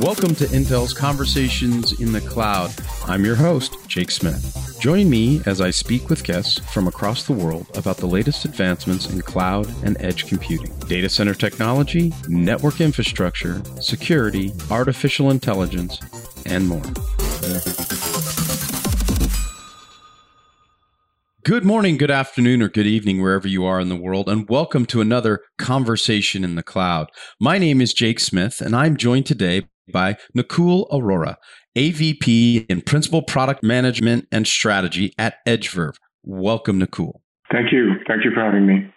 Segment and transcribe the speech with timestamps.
[0.00, 2.72] Welcome to Intel's Conversations in the Cloud.
[3.04, 4.78] I'm your host, Jake Smith.
[4.80, 9.10] Join me as I speak with guests from across the world about the latest advancements
[9.10, 16.00] in cloud and edge computing, data center technology, network infrastructure, security, artificial intelligence,
[16.46, 16.80] and more.
[21.44, 24.86] Good morning, good afternoon, or good evening, wherever you are in the world, and welcome
[24.86, 27.10] to another Conversation in the Cloud.
[27.38, 31.36] My name is Jake Smith, and I'm joined today by Nakul Arora,
[31.76, 35.94] AVP and Principal Product Management and Strategy at EdgeVerve.
[36.22, 37.20] Welcome, Nakul.
[37.50, 37.94] Thank you.
[38.06, 38.92] Thank you for having me.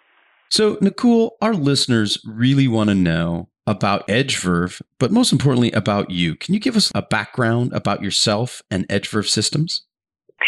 [0.50, 6.36] So, Nakul, our listeners really want to know about EdgeVerve, but most importantly, about you.
[6.36, 9.84] Can you give us a background about yourself and EdgeVerve systems?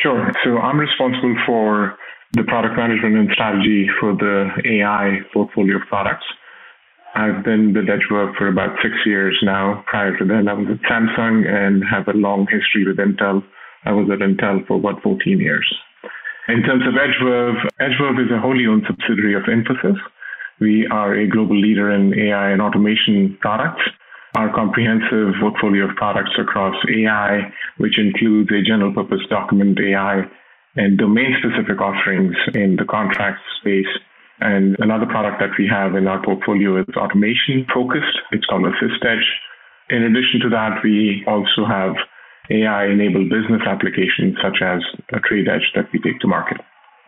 [0.03, 0.31] Sure.
[0.45, 1.97] So I'm responsible for
[2.33, 6.25] the product management and strategy for the AI portfolio of products.
[7.17, 9.83] I've been with EdgeVerve for about six years now.
[9.87, 13.43] Prior to that, I was at Samsung and have a long history with Intel.
[13.87, 15.65] I was at Intel for about 14 years.
[16.49, 19.97] In terms of EdgeVerve, EdgeVerve is a wholly owned subsidiary of Infosys.
[20.61, 23.83] We are a global leader in AI and automation products.
[24.37, 30.29] Our comprehensive portfolio of products across AI, which includes a general purpose document AI
[30.77, 33.89] and domain specific offerings in the contract space.
[34.41, 38.21] And another product that we have in our portfolio is automation focused.
[38.33, 39.27] It's called Assist Edge.
[39.89, 41.95] In addition to that, we also have
[42.51, 46.59] AI enabled business applications such as a Trade Edge that we take to market.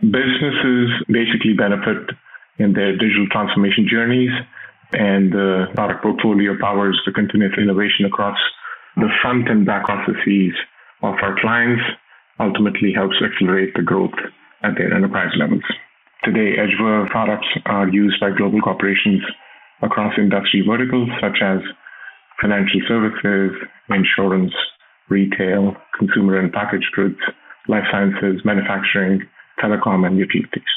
[0.00, 2.16] Businesses basically benefit
[2.58, 4.30] in their digital transformation journeys
[4.92, 8.38] and the product portfolio powers the continuous innovation across
[8.96, 10.54] the front and back offices
[11.02, 11.82] of our clients,
[12.40, 14.14] ultimately helps accelerate the growth
[14.62, 15.62] at their enterprise levels.
[16.28, 19.22] Today, EdgeVerve products are used by global corporations
[19.80, 21.60] across industry verticals such as
[22.38, 23.56] financial services,
[23.88, 24.52] insurance,
[25.08, 27.16] retail, consumer and packaged goods,
[27.66, 29.22] life sciences, manufacturing,
[29.58, 30.68] telecom, and utilities.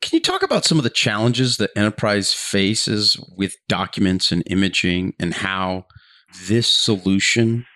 [0.00, 5.14] Can you talk about some of the challenges that enterprise faces with documents and imaging
[5.20, 5.86] and how
[6.48, 7.66] this solution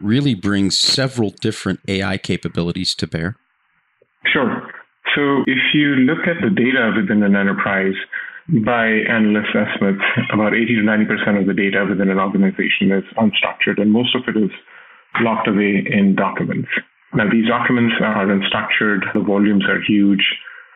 [0.00, 3.36] really brings several different AI capabilities to bear?
[4.32, 4.62] Sure.
[5.16, 7.96] So if you look at the data within an enterprise,
[8.48, 13.80] by analyst estimates, about 80 to 90% of the data within an organization is unstructured,
[13.80, 14.50] and most of it is
[15.20, 16.68] locked away in documents.
[17.14, 20.22] Now, these documents are unstructured, the volumes are huge,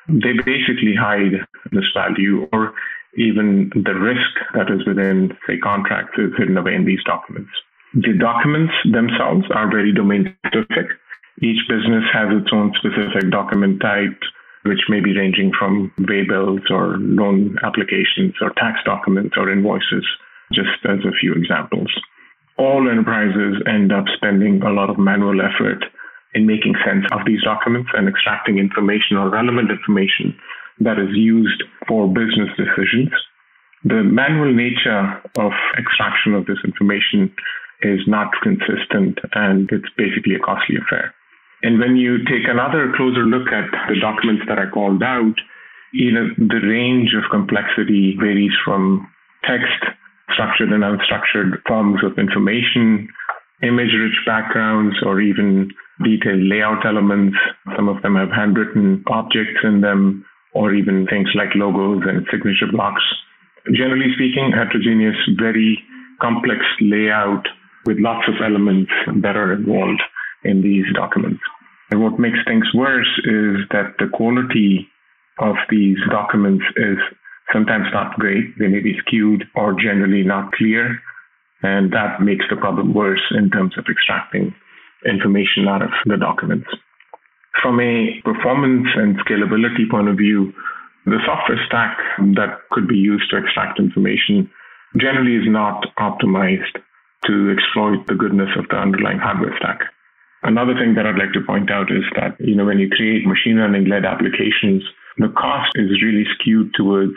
[0.09, 2.73] they basically hide this value or
[3.17, 7.51] even the risk that is within, say, contracts is hidden away in these documents.
[7.95, 10.97] The documents themselves are very domain specific.
[11.39, 14.19] Each business has its own specific document type,
[14.65, 20.05] which may be ranging from waybills or loan applications or tax documents or invoices,
[20.53, 21.89] just as a few examples.
[22.59, 25.85] All enterprises end up spending a lot of manual effort
[26.35, 30.37] in making sense of these documents and extracting information or relevant information
[30.81, 33.11] that is used for business decisions.
[33.85, 37.33] The manual nature of extraction of this information
[37.83, 41.15] is not consistent and it's basically a costly affair.
[41.63, 45.35] And when you take another closer look at the documents that I called out,
[45.93, 49.07] you know, the range of complexity varies from
[49.45, 49.85] text,
[50.33, 53.09] structured and unstructured forms of information,
[53.63, 55.69] image rich backgrounds, or even
[56.03, 57.37] detailed layout elements.
[57.77, 62.71] Some of them have handwritten objects in them, or even things like logos and signature
[62.73, 63.03] blocks.
[63.75, 65.79] Generally speaking, heterogeneous, very
[66.23, 67.47] complex layout
[67.85, 70.01] with lots of elements that are involved
[70.45, 71.41] in these documents.
[71.91, 74.89] And what makes things worse is that the quality
[75.39, 76.99] of these documents is
[77.53, 78.59] sometimes not great.
[78.59, 81.01] They may be skewed or generally not clear.
[81.63, 84.55] And that makes the problem worse in terms of extracting
[85.05, 86.69] information out of the documents.
[87.63, 90.53] From a performance and scalability point of view,
[91.07, 91.99] the software stack
[92.37, 94.51] that could be used to extract information
[94.97, 96.79] generally is not optimized
[97.27, 99.81] to exploit the goodness of the underlying hardware stack.
[100.43, 103.27] Another thing that I'd like to point out is that, you know, when you create
[103.27, 104.83] machine learning led applications,
[105.19, 107.15] the cost is really skewed towards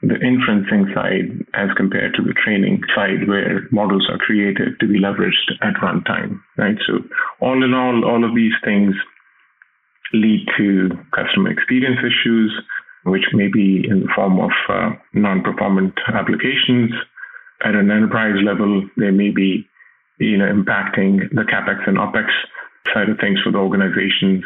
[0.00, 5.00] the inferencing side as compared to the training side where models are created to be
[5.00, 6.76] leveraged at runtime, right?
[6.86, 7.00] So
[7.40, 8.94] all in all, all of these things
[10.12, 12.52] lead to customer experience issues,
[13.04, 16.92] which may be in the form of uh, non-performant applications.
[17.64, 19.68] At an enterprise level, they may be,
[20.18, 22.28] you know, impacting the capex and opex
[22.92, 24.44] side of things for the organizations.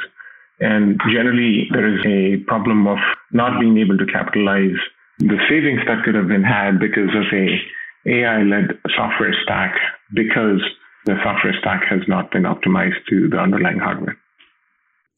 [0.60, 2.98] And generally, there is a problem of
[3.32, 4.78] not being able to capitalize
[5.18, 7.58] the savings that could have been had because of a
[8.06, 9.74] AI-led software stack
[10.14, 10.62] because
[11.06, 14.16] the software stack has not been optimized to the underlying hardware.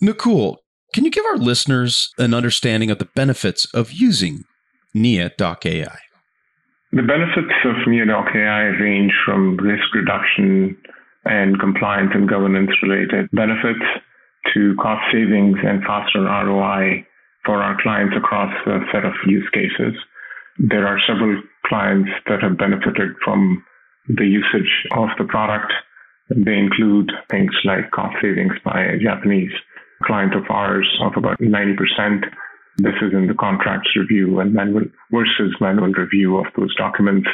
[0.03, 0.57] Nakul,
[0.95, 4.45] can you give our listeners an understanding of the benefits of using
[4.95, 5.99] NIA Doc AI?
[6.93, 10.77] The benefits of NIA Doc AI range from risk reduction
[11.25, 13.85] and compliance and governance related benefits
[14.55, 17.07] to cost savings and faster ROI
[17.45, 19.95] for our clients across a set of use cases.
[20.59, 23.65] There are several clients that have benefited from
[24.09, 25.73] the usage of the product.
[26.31, 29.53] They include things like cost savings by a Japanese
[30.05, 32.25] client of ours of about 90%.
[32.79, 37.29] This is in the contracts review and manual versus manual review of those documents.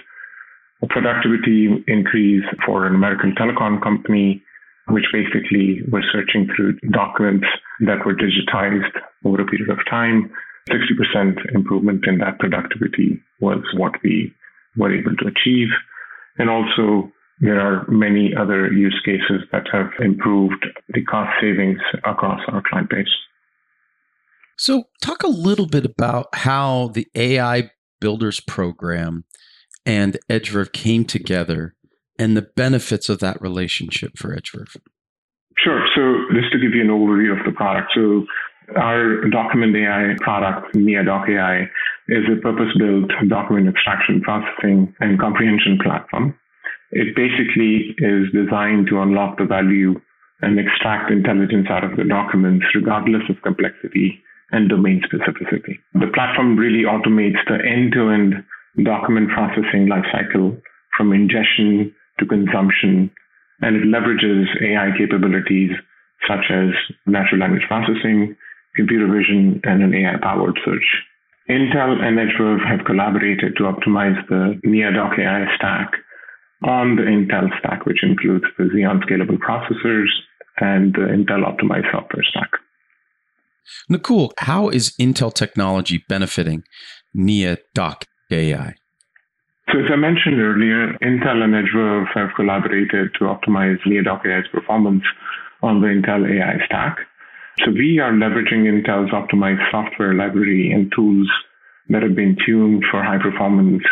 [0.88, 4.42] Productivity increase for an American telecom company,
[4.88, 7.46] which basically was searching through documents
[7.80, 8.92] that were digitized
[9.24, 10.30] over a period of time.
[10.70, 14.32] 60% improvement in that productivity was what we
[14.76, 15.68] were able to achieve.
[16.38, 17.10] And also,
[17.40, 22.90] there are many other use cases that have improved the cost savings across our client
[22.90, 23.06] base.
[24.58, 29.24] So, talk a little bit about how the AI Builders Program
[29.86, 31.74] and Edgeverve came together
[32.18, 34.76] and the benefits of that relationship for Edgeverve.
[35.58, 35.86] Sure.
[35.94, 37.92] So, just to give you an overview of the product.
[37.94, 38.26] So,
[38.76, 41.62] our document AI product, NIA Doc AI,
[42.08, 46.34] is a purpose built document extraction, processing, and comprehension platform.
[46.90, 50.00] It basically is designed to unlock the value
[50.42, 55.78] and extract intelligence out of the documents, regardless of complexity and domain specificity.
[55.94, 58.44] The platform really automates the end to end
[58.84, 60.60] document processing lifecycle
[60.96, 63.10] from ingestion to consumption,
[63.60, 65.70] and it leverages AI capabilities
[66.28, 66.70] such as
[67.06, 68.36] natural language processing,
[68.74, 70.84] computer vision, and an AI powered search.
[71.48, 75.92] Intel and Edgeverve have collaborated to optimize the NIA Doc AI stack
[76.64, 80.08] on the Intel stack, which includes the Xeon scalable processors
[80.58, 82.50] and the Intel optimized software stack.
[83.90, 86.64] Nakul, how is Intel technology benefiting
[87.14, 88.74] NIA Doc AI?
[89.72, 94.46] So, as I mentioned earlier, Intel and Edgeverve have collaborated to optimize NIA Doc AI's
[94.52, 95.02] performance
[95.62, 96.98] on the Intel AI stack.
[97.64, 101.28] So, we are leveraging Intel's optimized software library and tools
[101.88, 103.82] that have been tuned for high performance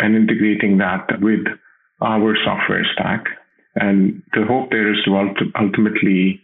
[0.00, 1.46] and integrating that with
[2.02, 3.24] our software stack.
[3.76, 5.16] And the hope there is to
[5.58, 6.42] ultimately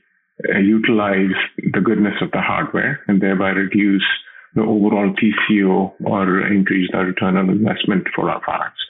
[0.48, 4.06] uh, utilize the goodness of the hardware and thereby reduce
[4.54, 8.80] the overall TCO or increase the return on investment for our products.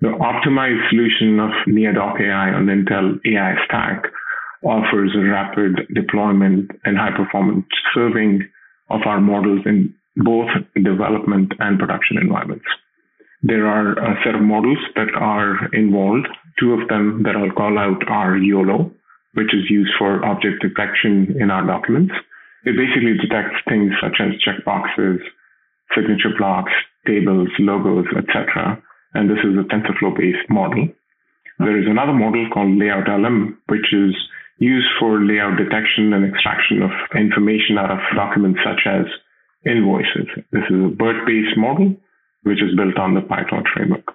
[0.00, 4.04] The optimized solution of NIA Doc AI on Intel AI stack
[4.64, 8.48] offers a rapid deployment and high performance serving
[8.90, 12.66] of our models in both development and production environments.
[13.42, 16.28] There are a set of models that are involved.
[16.60, 18.90] Two of them that I'll call out are YOLO,
[19.34, 22.12] which is used for object detection in our documents.
[22.64, 25.18] It basically detects things such as checkboxes,
[25.94, 26.72] signature blocks,
[27.06, 28.80] tables, logos, etc.
[29.14, 30.88] And this is a TensorFlow-based model.
[31.58, 34.14] There is another model called Layout LM, which is
[34.58, 39.06] used for layout detection and extraction of information out of documents such as
[39.66, 40.30] invoices.
[40.52, 41.96] This is a BERT-based model
[42.44, 44.06] which is built on the PyTorch framework.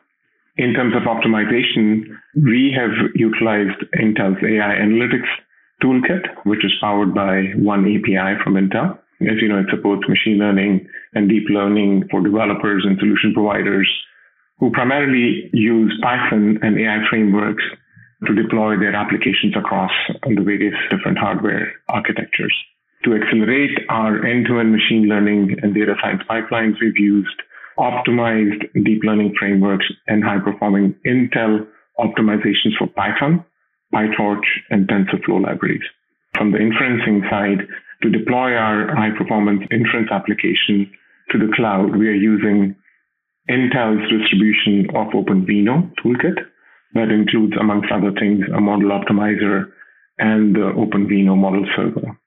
[0.57, 2.03] In terms of optimization,
[2.35, 5.29] we have utilized Intel's AI Analytics
[5.83, 8.97] toolkit, which is powered by one API from Intel.
[9.21, 13.89] As you know, it supports machine learning and deep learning for developers and solution providers
[14.59, 17.63] who primarily use Python and AI frameworks
[18.25, 19.91] to deploy their applications across
[20.23, 22.53] the various different hardware architectures.
[23.03, 27.41] To accelerate our end-to-end machine learning and data science pipelines, we've used
[27.77, 31.67] optimized deep learning frameworks and high performing Intel
[31.99, 33.45] optimizations for Python,
[33.93, 35.83] PyTorch, and TensorFlow libraries.
[36.37, 37.67] From the inferencing side,
[38.03, 40.91] to deploy our high performance inference application
[41.31, 42.75] to the cloud, we are using
[43.49, 46.37] Intel's distribution of OpenVINO toolkit
[46.93, 49.71] that includes, amongst other things, a model optimizer
[50.19, 52.17] and the OpenVINO model server.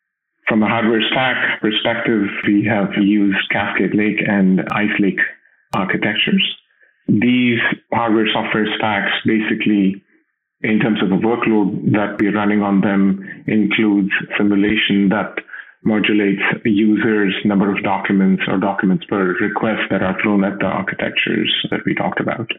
[0.49, 5.21] From a hardware stack perspective, we have used Cascade Lake and Ice Lake
[5.75, 6.43] architectures.
[7.07, 7.61] These
[7.93, 10.03] hardware software stacks basically
[10.63, 15.37] in terms of the workload that we're running on them includes simulation that
[15.83, 20.67] modulates the user's number of documents or documents per request that are thrown at the
[20.67, 22.51] architectures that we talked about.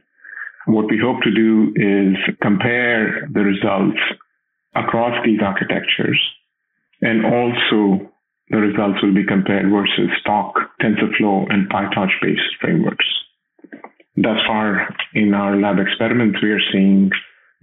[0.65, 3.99] What we hope to do is compare the results
[4.73, 6.19] across these architectures
[7.01, 8.09] and also
[8.49, 13.05] the results will be compared versus stock TensorFlow and PyTorch based frameworks.
[14.15, 17.11] Thus far in our lab experiments, we are seeing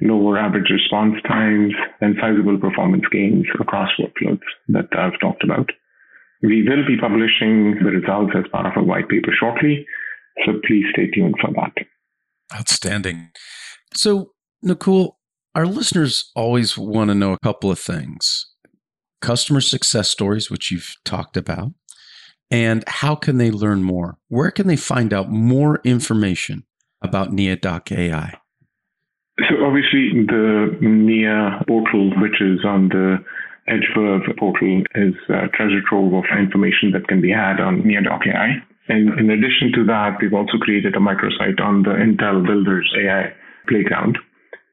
[0.01, 5.71] lower average response times, and sizable performance gains across workloads that I've talked about.
[6.43, 9.85] We will be publishing the results as part of a white paper shortly,
[10.47, 11.85] so please stay tuned for that.
[12.55, 13.31] Outstanding.
[13.95, 14.33] So,
[14.65, 15.13] Nakul,
[15.55, 18.47] our listeners always want to know a couple of things
[19.21, 21.73] customer success stories, which you've talked about,
[22.51, 24.19] and how can they learn more?
[24.29, 26.65] Where can they find out more information
[27.03, 28.39] about NIA.ai?
[29.69, 33.19] Obviously the NIA portal, which is on the
[33.69, 38.65] EdgeVerve portal, is a treasure trove of information that can be had on NIA.ai.
[38.89, 43.35] And in addition to that, we've also created a microsite on the Intel Builders AI
[43.69, 44.17] Playground.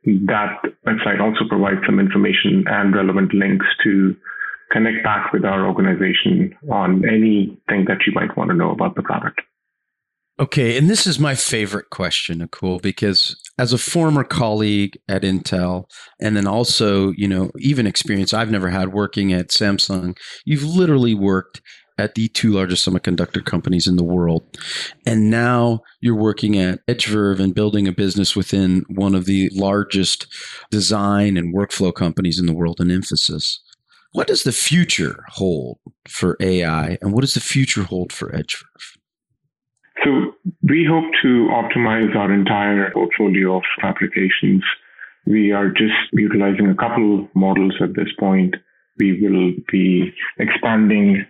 [0.05, 4.15] That website also provides some information and relevant links to
[4.71, 9.03] connect back with our organization on anything that you might want to know about the
[9.03, 9.41] product.
[10.37, 15.85] Okay, and this is my favorite question, Nakul, because as a former colleague at Intel,
[16.19, 21.13] and then also, you know, even experience I've never had working at Samsung, you've literally
[21.13, 21.61] worked
[21.97, 24.43] at the two largest semiconductor companies in the world.
[25.05, 30.27] And now you're working at EdgeVerve and building a business within one of the largest
[30.69, 33.59] design and workflow companies in the world in Infosys.
[34.11, 35.77] What does the future hold
[36.09, 38.97] for AI and what does the future hold for EdgeVerve?
[40.61, 44.63] We hope to optimize our entire portfolio of applications.
[45.25, 48.55] We are just utilizing a couple models at this point.
[48.99, 51.25] We will be expanding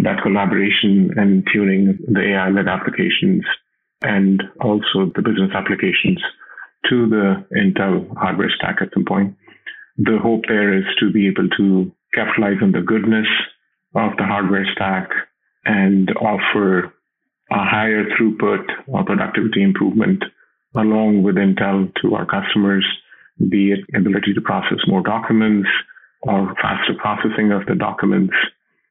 [0.00, 3.44] that collaboration and tuning the AI-led applications
[4.02, 6.22] and also the business applications
[6.88, 9.36] to the Intel hardware stack at some point.
[9.98, 13.26] The hope there is to be able to capitalize on the goodness
[13.94, 15.10] of the hardware stack
[15.64, 16.94] and offer
[17.50, 20.22] a higher throughput or productivity improvement
[20.76, 22.86] along with Intel to our customers,
[23.48, 25.68] be it ability to process more documents
[26.22, 28.34] or faster processing of the documents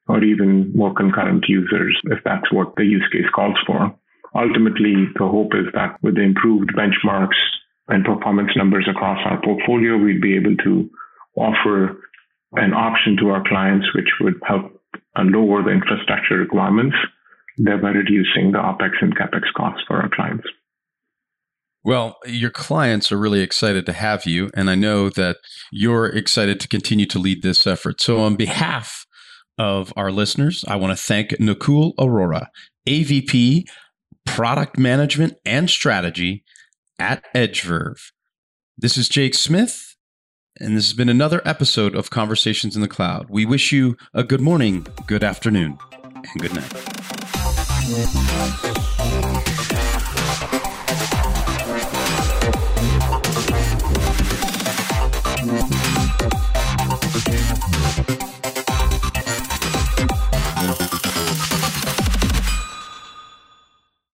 [0.07, 3.93] or even more concurrent users if that's what the use case calls for.
[4.35, 7.37] Ultimately, the hope is that with the improved benchmarks
[7.89, 10.89] and performance numbers across our portfolio, we'd be able to
[11.35, 11.99] offer
[12.53, 14.81] an option to our clients which would help
[15.17, 16.95] lower the infrastructure requirements
[17.57, 20.47] thereby reducing the OPEX and CAPEX costs for our clients.
[21.83, 25.37] Well, your clients are really excited to have you, and I know that
[25.71, 28.01] you're excited to continue to lead this effort.
[28.01, 29.05] So, on behalf
[29.57, 32.47] of our listeners, I want to thank Nakul Arora,
[32.87, 33.63] AVP,
[34.25, 36.43] Product Management and Strategy
[36.99, 38.11] at EdgeVerve.
[38.77, 39.95] This is Jake Smith,
[40.59, 43.27] and this has been another episode of Conversations in the Cloud.
[43.29, 45.77] We wish you a good morning, good afternoon,
[46.13, 47.16] and good night.
[47.87, 49.36] Música